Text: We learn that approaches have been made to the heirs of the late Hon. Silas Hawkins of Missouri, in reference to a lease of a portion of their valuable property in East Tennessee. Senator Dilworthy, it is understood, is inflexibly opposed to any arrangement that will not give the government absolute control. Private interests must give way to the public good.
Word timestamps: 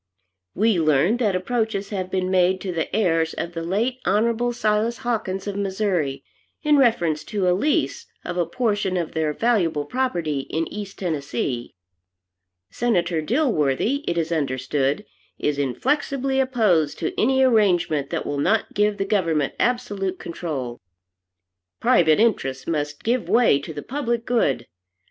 We 0.55 0.79
learn 0.79 1.17
that 1.17 1.35
approaches 1.35 1.89
have 1.89 2.09
been 2.09 2.31
made 2.31 2.59
to 2.61 2.71
the 2.71 2.91
heirs 2.95 3.35
of 3.35 3.53
the 3.53 3.61
late 3.61 3.99
Hon. 4.03 4.51
Silas 4.51 4.97
Hawkins 5.05 5.45
of 5.45 5.55
Missouri, 5.55 6.23
in 6.63 6.77
reference 6.77 7.23
to 7.25 7.47
a 7.47 7.53
lease 7.53 8.07
of 8.25 8.35
a 8.35 8.47
portion 8.47 8.97
of 8.97 9.11
their 9.11 9.31
valuable 9.31 9.85
property 9.85 10.47
in 10.49 10.67
East 10.73 10.97
Tennessee. 10.97 11.75
Senator 12.71 13.21
Dilworthy, 13.21 14.03
it 14.07 14.17
is 14.17 14.31
understood, 14.31 15.05
is 15.37 15.59
inflexibly 15.59 16.39
opposed 16.39 16.97
to 16.97 17.13
any 17.21 17.43
arrangement 17.43 18.09
that 18.09 18.25
will 18.25 18.39
not 18.39 18.73
give 18.73 18.97
the 18.97 19.05
government 19.05 19.53
absolute 19.59 20.17
control. 20.17 20.81
Private 21.79 22.19
interests 22.19 22.65
must 22.65 23.03
give 23.03 23.29
way 23.29 23.59
to 23.59 23.71
the 23.71 23.83
public 23.83 24.25
good. 24.25 24.65